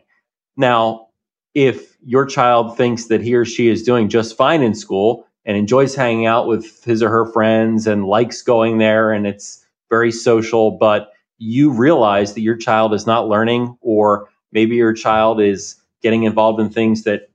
[0.58, 1.08] Now,
[1.54, 5.56] if your child thinks that he or she is doing just fine in school and
[5.56, 10.12] enjoys hanging out with his or her friends and likes going there and it's very
[10.12, 15.78] social, but you realize that your child is not learning, or maybe your child is
[16.02, 17.30] getting involved in things that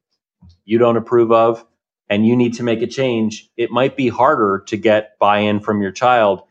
[0.67, 1.65] you don't approve of,
[2.11, 5.61] and you need to make a change, it might be harder to get buy in
[5.61, 6.43] from your child.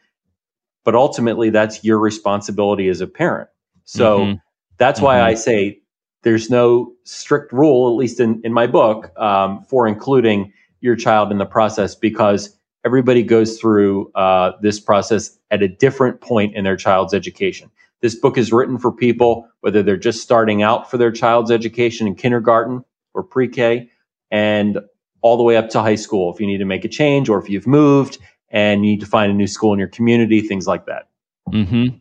[0.86, 3.50] But ultimately, that's your responsibility as a parent.
[3.84, 4.34] So mm-hmm.
[4.78, 5.06] that's mm-hmm.
[5.06, 5.82] why I say
[6.24, 11.32] there's no strict rule, at least in, in my book, um, for including your child
[11.32, 16.63] in the process because everybody goes through uh, this process at a different point in
[16.63, 17.69] their child's education.
[18.02, 22.08] This book is written for people, whether they're just starting out for their child's education
[22.08, 23.89] in kindergarten or pre K,
[24.32, 24.80] and
[25.21, 26.34] all the way up to high school.
[26.34, 28.17] If you need to make a change or if you've moved
[28.49, 31.10] and you need to find a new school in your community, things like that.
[31.51, 31.97] Mm-hmm.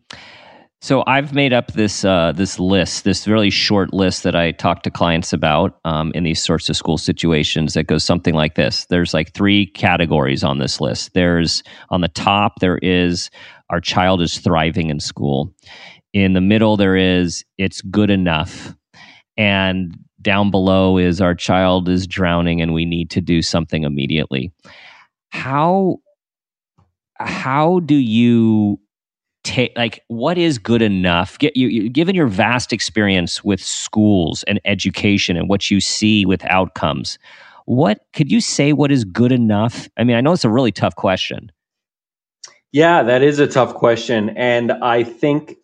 [0.81, 4.83] So I've made up this uh, this list, this really short list that I talk
[4.85, 7.75] to clients about um, in these sorts of school situations.
[7.75, 8.87] That goes something like this.
[8.87, 11.15] There's like three categories on this list.
[11.15, 13.29] There's on the top there is
[13.71, 15.53] our child is thriving in school.
[16.13, 18.73] In the middle there is it's good enough,
[19.37, 24.53] and down below is our child is drowning and we need to do something immediately.
[25.31, 25.99] How
[27.21, 28.79] how do you
[29.45, 31.39] take like what is good enough?
[31.39, 36.27] Get, you, you, given your vast experience with schools and education and what you see
[36.27, 37.19] with outcomes
[37.69, 39.91] what could you say what is good enough?
[39.99, 41.53] I mean i know it's a really tough question.
[42.73, 44.31] Yeah that is a tough question.
[44.31, 45.57] And i think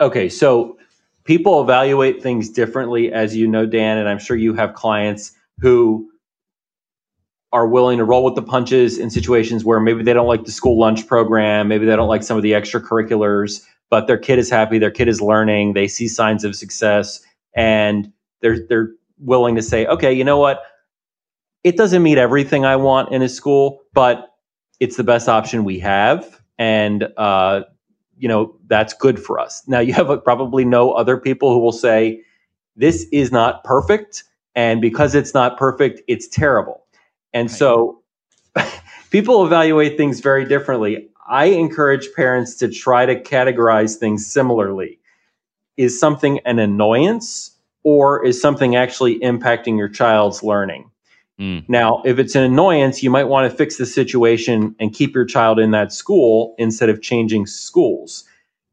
[0.00, 0.78] okay so
[1.24, 6.10] people evaluate things differently as you know dan and i'm sure you have clients who
[7.52, 10.52] are willing to roll with the punches in situations where maybe they don't like the
[10.52, 14.48] school lunch program, maybe they don't like some of the extracurriculars, but their kid is
[14.48, 17.20] happy, their kid is learning, they see signs of success,
[17.54, 20.62] and they're they're willing to say, okay, you know what?
[21.64, 24.28] It doesn't meet everything I want in a school, but
[24.78, 27.62] it's the best option we have, and uh,
[28.20, 29.62] you know that's good for us.
[29.66, 32.22] Now you have probably no other people who will say
[32.76, 36.80] this is not perfect, and because it's not perfect, it's terrible
[37.32, 37.56] and right.
[37.58, 38.02] so
[39.10, 41.08] people evaluate things very differently.
[41.28, 44.98] I encourage parents to try to categorize things similarly.
[45.76, 50.90] Is something an annoyance or is something actually impacting your child's learning?
[51.40, 51.64] Mm.
[51.68, 55.24] Now, if it's an annoyance, you might want to fix the situation and keep your
[55.24, 58.24] child in that school instead of changing schools.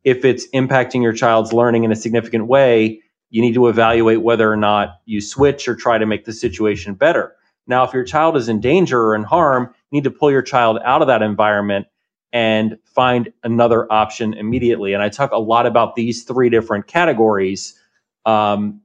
[0.03, 4.51] If it's impacting your child's learning in a significant way, you need to evaluate whether
[4.51, 7.35] or not you switch or try to make the situation better.
[7.67, 10.41] Now, if your child is in danger or in harm, you need to pull your
[10.41, 11.87] child out of that environment
[12.33, 14.93] and find another option immediately.
[14.93, 17.77] And I talk a lot about these three different categories
[18.25, 18.81] um,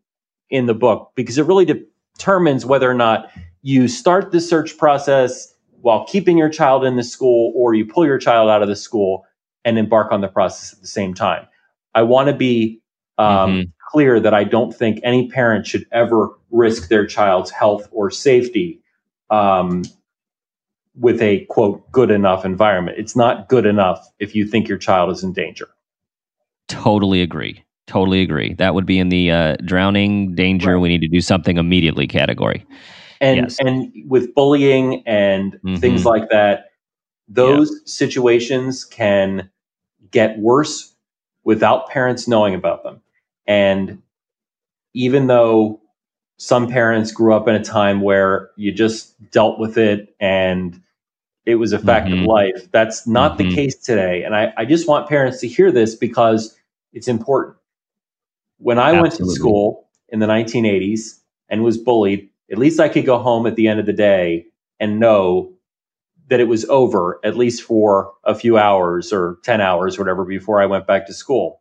[0.51, 1.67] in the book because it really
[2.17, 3.31] determines whether or not
[3.63, 8.05] you start the search process while keeping your child in the school or you pull
[8.05, 9.25] your child out of the school
[9.65, 11.47] and embark on the process at the same time.
[11.95, 12.81] I want to be
[13.19, 13.71] um, mm-hmm.
[13.91, 18.81] clear that I don't think any parent should ever risk their child's health or safety
[19.31, 19.83] um,
[20.95, 22.99] with a quote good enough environment.
[22.99, 25.69] It's not good enough if you think your child is in danger.
[26.69, 27.65] Totally agree.
[27.87, 28.55] Totally agree.
[28.55, 30.75] That would be in the uh, drowning danger.
[30.75, 30.81] Right.
[30.81, 32.65] We need to do something immediately category.
[33.23, 33.59] And yes.
[33.61, 35.77] and with bullying and mm-hmm.
[35.77, 36.73] things like that,
[37.29, 37.79] those yeah.
[37.87, 39.49] situations can
[40.11, 40.95] get worse
[41.45, 43.01] without parents knowing about them.
[43.47, 44.03] And
[44.93, 45.81] even though
[46.43, 50.83] some parents grew up in a time where you just dealt with it and
[51.47, 52.21] it was a fact mm-hmm.
[52.21, 52.69] of life.
[52.73, 53.49] That's not mm-hmm.
[53.49, 54.25] the case today.
[54.25, 56.57] And I, I, just want parents to hear this because
[56.93, 57.57] it's important.
[58.59, 59.03] When I Absolutely.
[59.03, 63.47] went to school in the 1980s and was bullied, at least I could go home
[63.47, 64.47] at the end of the day
[64.79, 65.53] and know
[66.29, 70.25] that it was over, at least for a few hours or 10 hours, or whatever,
[70.25, 71.61] before I went back to school.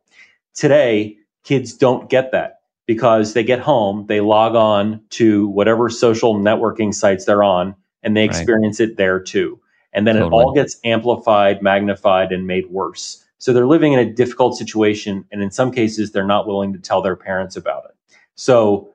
[0.54, 6.34] Today, kids don't get that because they get home, they log on to whatever social
[6.34, 8.90] networking sites they're on, and they experience right.
[8.90, 9.58] it there too.
[9.92, 10.28] And then totally.
[10.28, 13.24] it all gets amplified, magnified, and made worse.
[13.38, 15.24] So they're living in a difficult situation.
[15.32, 17.96] And in some cases, they're not willing to tell their parents about it.
[18.34, 18.91] So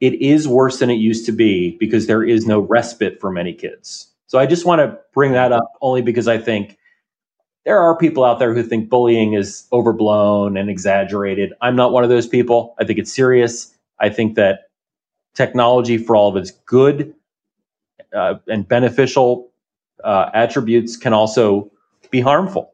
[0.00, 3.52] it is worse than it used to be because there is no respite for many
[3.52, 4.08] kids.
[4.26, 6.78] So I just want to bring that up only because I think
[7.64, 11.52] there are people out there who think bullying is overblown and exaggerated.
[11.60, 12.74] I'm not one of those people.
[12.78, 13.76] I think it's serious.
[13.98, 14.70] I think that
[15.34, 17.14] technology, for all of its good
[18.14, 19.50] uh, and beneficial
[20.02, 21.70] uh, attributes, can also
[22.10, 22.72] be harmful.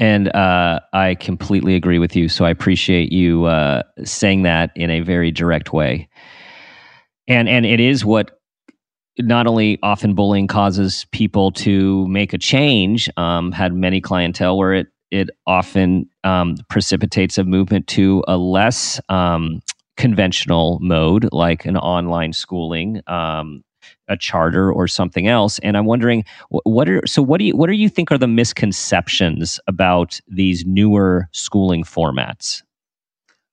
[0.00, 2.28] And uh, I completely agree with you.
[2.28, 6.08] So I appreciate you uh, saying that in a very direct way.
[7.28, 8.40] And and it is what
[9.18, 13.10] not only often bullying causes people to make a change.
[13.18, 19.00] Um, had many clientele where it it often um, precipitates a movement to a less
[19.08, 19.60] um,
[19.96, 23.62] conventional mode, like an online schooling, um,
[24.10, 25.58] a charter or something else.
[25.60, 28.28] And I'm wondering, what are so what do you what do you think are the
[28.28, 32.62] misconceptions about these newer schooling formats?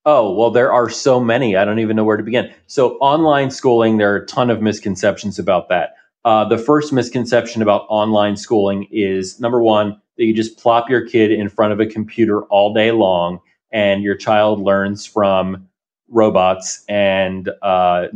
[0.05, 1.58] Oh, well, there are so many.
[1.58, 2.53] I don't even know where to begin.
[2.68, 5.95] So, online schooling, there are a ton of misconceptions about that.
[6.24, 11.05] Uh, the first misconception about online schooling is number one, that you just plop your
[11.05, 13.39] kid in front of a computer all day long
[13.72, 15.68] and your child learns from
[16.10, 18.08] robots and uh,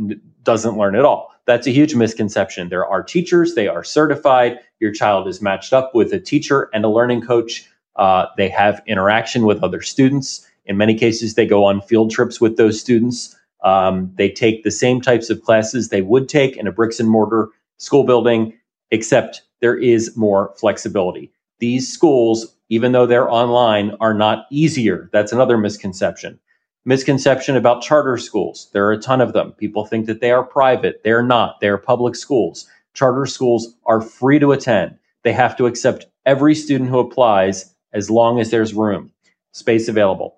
[0.42, 1.31] doesn't learn at all.
[1.46, 2.68] That's a huge misconception.
[2.68, 4.58] There are teachers, they are certified.
[4.78, 7.68] Your child is matched up with a teacher and a learning coach.
[7.96, 10.46] Uh, they have interaction with other students.
[10.66, 13.36] In many cases, they go on field trips with those students.
[13.64, 17.10] Um, they take the same types of classes they would take in a bricks and
[17.10, 18.54] mortar school building,
[18.90, 21.32] except there is more flexibility.
[21.58, 25.10] These schools, even though they're online, are not easier.
[25.12, 26.38] That's another misconception
[26.84, 28.68] misconception about charter schools.
[28.72, 29.52] There are a ton of them.
[29.52, 31.02] People think that they are private.
[31.04, 31.60] They're not.
[31.60, 32.66] They're public schools.
[32.94, 34.98] Charter schools are free to attend.
[35.22, 39.12] They have to accept every student who applies as long as there's room,
[39.52, 40.36] space available.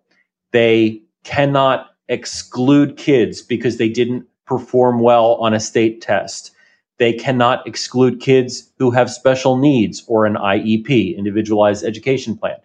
[0.53, 6.51] They cannot exclude kids because they didn't perform well on a state test.
[6.99, 12.57] They cannot exclude kids who have special needs or an IEP, individualized education plan.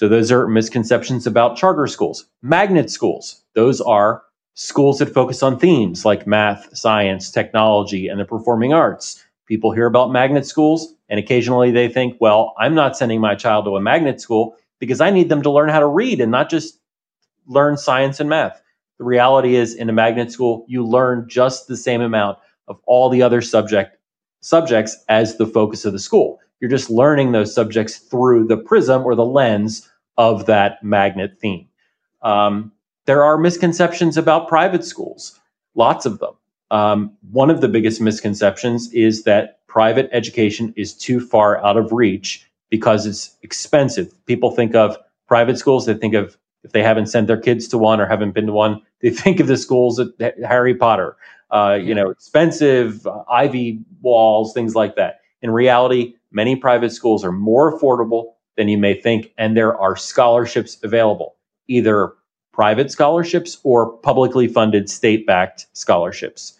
[0.00, 2.24] So those are misconceptions about charter schools.
[2.40, 4.22] Magnet schools, those are
[4.54, 9.22] schools that focus on themes like math, science, technology, and the performing arts.
[9.44, 13.66] People hear about magnet schools and occasionally they think, well, I'm not sending my child
[13.66, 16.48] to a magnet school because I need them to learn how to read and not
[16.48, 16.80] just
[17.46, 18.62] learn science and math.
[18.96, 22.38] The reality is in a magnet school, you learn just the same amount
[22.68, 23.98] of all the other subject
[24.40, 26.40] subjects as the focus of the school.
[26.60, 29.88] You're just learning those subjects through the prism or the lens
[30.18, 31.66] of that magnet theme.
[32.22, 32.72] Um,
[33.06, 35.38] there are misconceptions about private schools,
[35.74, 36.34] lots of them.
[36.70, 41.92] Um, one of the biggest misconceptions is that private education is too far out of
[41.92, 44.12] reach because it's expensive.
[44.26, 47.78] People think of private schools, they think of if they haven't sent their kids to
[47.78, 51.16] one or haven't been to one, they think of the schools at Harry Potter,
[51.52, 55.20] uh, you know, expensive uh, ivy walls, things like that.
[55.42, 59.96] In reality, many private schools are more affordable than you may think, and there are
[59.96, 61.36] scholarships available,
[61.68, 62.12] either
[62.52, 66.58] private scholarships or publicly funded state backed scholarships.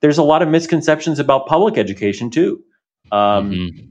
[0.00, 2.62] There's a lot of misconceptions about public education, too.
[3.10, 3.90] Um, mm-hmm.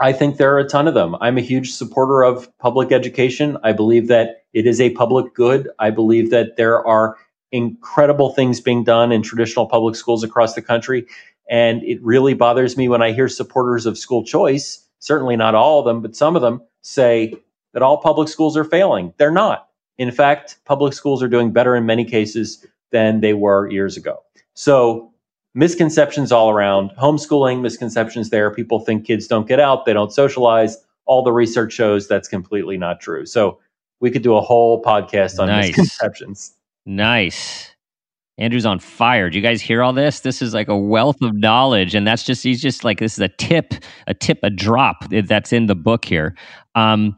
[0.00, 1.16] I think there are a ton of them.
[1.20, 3.58] I'm a huge supporter of public education.
[3.62, 5.68] I believe that it is a public good.
[5.78, 7.16] I believe that there are
[7.54, 11.06] incredible things being done in traditional public schools across the country.
[11.48, 15.78] And it really bothers me when I hear supporters of school choice, certainly not all
[15.78, 17.32] of them, but some of them say
[17.72, 19.14] that all public schools are failing.
[19.18, 19.68] They're not.
[19.98, 24.24] In fact, public schools are doing better in many cases than they were years ago.
[24.54, 25.12] So
[25.54, 30.78] misconceptions all around homeschooling misconceptions there people think kids don't get out they don't socialize
[31.04, 33.56] all the research shows that's completely not true so
[34.00, 35.68] we could do a whole podcast on nice.
[35.68, 37.70] misconceptions nice
[38.38, 41.34] andrew's on fire do you guys hear all this this is like a wealth of
[41.34, 43.74] knowledge and that's just he's just like this is a tip
[44.06, 46.34] a tip a drop that's in the book here
[46.74, 47.16] um,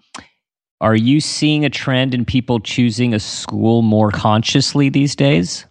[0.80, 5.66] are you seeing a trend in people choosing a school more consciously these days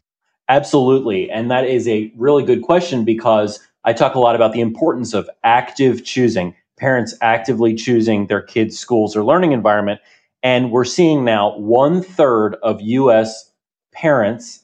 [0.47, 1.29] Absolutely.
[1.31, 5.13] And that is a really good question because I talk a lot about the importance
[5.13, 10.01] of active choosing, parents actively choosing their kids' schools or learning environment.
[10.43, 13.51] And we're seeing now one third of US
[13.95, 14.61] parents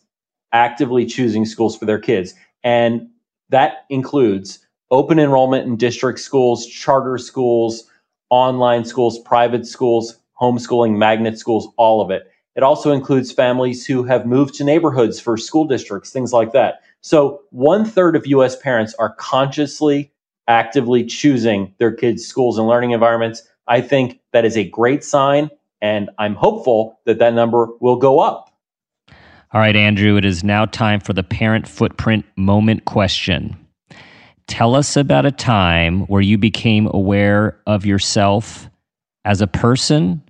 [0.53, 2.33] actively choosing schools for their kids.
[2.63, 3.09] And
[3.49, 4.59] that includes
[4.91, 7.89] open enrollment in district schools, charter schools,
[8.29, 12.31] online schools, private schools, homeschooling, magnet schools, all of it.
[12.55, 16.81] It also includes families who have moved to neighborhoods for school districts, things like that.
[16.99, 20.11] So one third of US parents are consciously,
[20.47, 23.43] actively choosing their kids' schools and learning environments.
[23.67, 25.49] I think that is a great sign,
[25.81, 28.50] and I'm hopeful that that number will go up.
[29.53, 33.57] All right, Andrew, it is now time for the parent footprint moment question.
[34.47, 38.69] Tell us about a time where you became aware of yourself
[39.25, 40.21] as a person,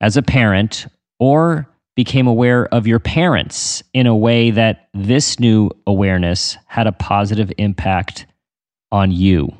[0.00, 0.86] as a parent,
[1.18, 6.92] or became aware of your parents in a way that this new awareness had a
[6.92, 8.26] positive impact
[8.92, 9.52] on you.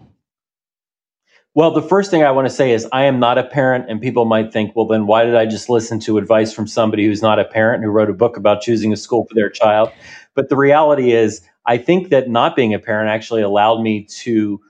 [1.59, 4.01] Well, the first thing I want to say is I am not a parent, and
[4.01, 7.21] people might think, well, then why did I just listen to advice from somebody who's
[7.21, 9.91] not a parent who wrote a book about choosing a school for their child?
[10.37, 14.61] But the reality is, I think that not being a parent actually allowed me to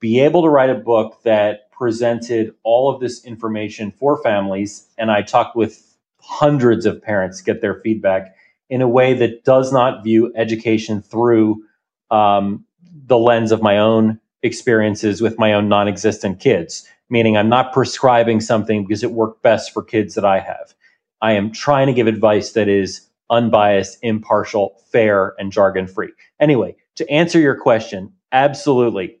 [0.00, 4.86] be able to write a book that presented all of this information for families.
[4.96, 8.34] And I talked with hundreds of parents, get their feedback
[8.70, 11.62] in a way that does not view education through
[12.10, 12.64] um,
[13.06, 17.72] the lens of my own experiences with my own non existent kids, meaning I'm not
[17.72, 20.74] prescribing something because it worked best for kids that I have.
[21.20, 26.12] I am trying to give advice that is unbiased, impartial, fair, and jargon free.
[26.40, 29.18] Anyway, to answer your question, absolutely.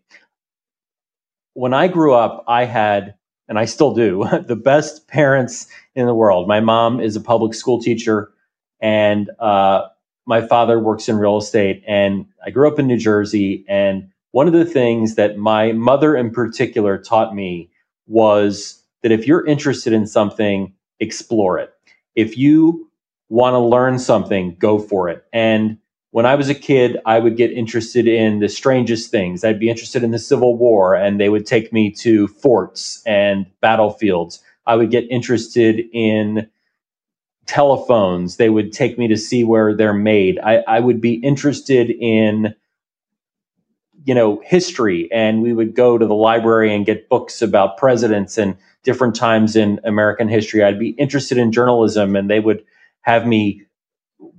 [1.54, 3.14] When I grew up, I had,
[3.48, 6.46] and I still do, the best parents in the world.
[6.46, 8.30] My mom is a public school teacher,
[8.80, 9.88] and uh,
[10.26, 11.82] my father works in real estate.
[11.86, 16.16] And I grew up in New Jersey, and one of the things that my mother
[16.16, 17.70] in particular taught me
[18.06, 21.72] was that if you're interested in something, explore it.
[22.14, 22.90] If you
[23.28, 25.24] want to learn something, go for it.
[25.32, 25.78] And
[26.10, 29.44] when I was a kid, I would get interested in the strangest things.
[29.44, 33.46] I'd be interested in the Civil War, and they would take me to forts and
[33.60, 34.42] battlefields.
[34.66, 36.48] I would get interested in
[37.46, 38.36] telephones.
[38.36, 40.38] They would take me to see where they're made.
[40.40, 42.54] I, I would be interested in
[44.04, 48.38] you know history and we would go to the library and get books about presidents
[48.38, 50.62] and different times in american history.
[50.62, 52.64] I'd be interested in journalism and they would
[53.02, 53.62] have me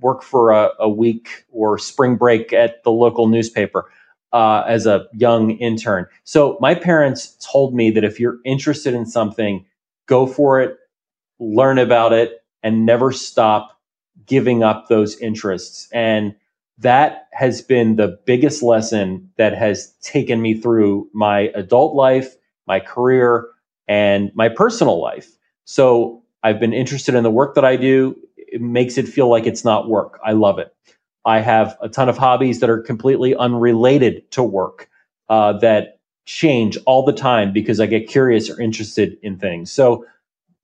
[0.00, 3.90] work for a, a week or spring break at the local newspaper
[4.32, 6.06] uh, as a young intern.
[6.24, 9.64] So my parents told me that if you're interested in something
[10.06, 10.76] go for it
[11.40, 13.80] learn about it and never stop
[14.26, 15.88] giving up those interests.
[15.92, 16.36] And
[16.80, 22.34] that has been the biggest lesson that has taken me through my adult life,
[22.66, 23.48] my career,
[23.86, 25.30] and my personal life.
[25.64, 28.16] So I've been interested in the work that I do.
[28.36, 30.18] It makes it feel like it's not work.
[30.24, 30.74] I love it.
[31.26, 34.88] I have a ton of hobbies that are completely unrelated to work
[35.28, 39.70] uh, that change all the time because I get curious or interested in things.
[39.70, 40.06] So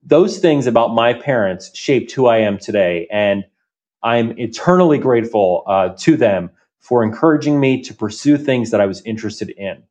[0.01, 3.07] those things about my parents shaped who I am today.
[3.11, 3.45] And
[4.07, 6.49] I'm eternally grateful uh, to them
[6.79, 9.83] for encouraging me to pursue things that I was interested in,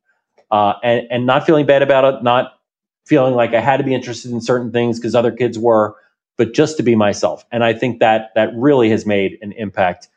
[0.49, 2.53] uh, and and not feeling bad about it, not
[3.05, 5.95] feeling like I had to be interested in certain things because other kids were,
[6.35, 7.45] but just to be myself.
[7.51, 10.09] And I think that that really has made an impact.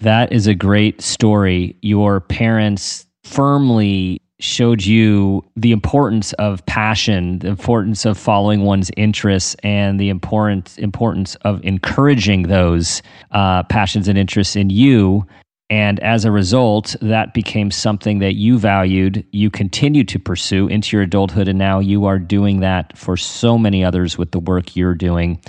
[0.00, 1.76] That is a great story.
[1.80, 9.56] Your parents firmly showed you the importance of passion, the importance of following one's interests,
[9.62, 15.26] and the important importance of encouraging those uh, passions and interests in you.
[15.70, 20.94] And as a result, that became something that you valued, you continued to pursue into
[20.94, 24.76] your adulthood, and now you are doing that for so many others with the work
[24.76, 25.40] you're doing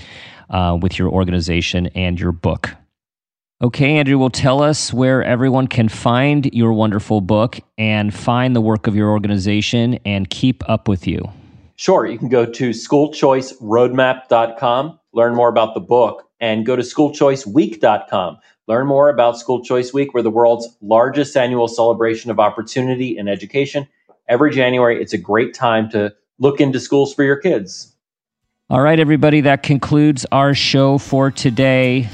[0.49, 2.71] uh, with your organization and your book.
[3.66, 8.61] Okay, Andrew, will tell us where everyone can find your wonderful book and find the
[8.61, 11.28] work of your organization and keep up with you.
[11.76, 12.05] Sure.
[12.05, 18.38] You can go to schoolchoiceroadmap.com, learn more about the book, and go to schoolchoiceweek.com.
[18.68, 20.13] Learn more about School Choice Week.
[20.13, 23.88] We're the world's largest annual celebration of opportunity in education.
[24.30, 27.91] Every January, it's a great time to look into schools for your kids.
[28.70, 32.07] All right, everybody, that concludes our show for today.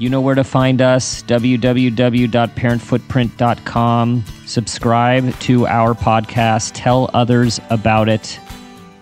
[0.00, 4.24] You know where to find us www.parentfootprint.com.
[4.46, 8.38] Subscribe to our podcast, tell others about it.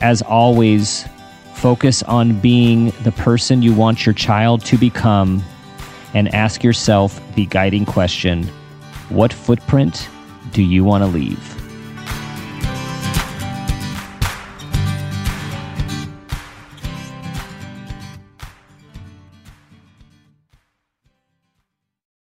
[0.01, 1.05] As always,
[1.55, 5.45] focus on being the person you want your child to become
[6.15, 8.45] and ask yourself the guiding question
[9.11, 10.09] What footprint
[10.53, 11.56] do you want to leave?